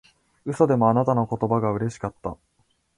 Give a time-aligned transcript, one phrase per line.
[0.47, 2.35] 嘘でもあなたの言葉がうれしかった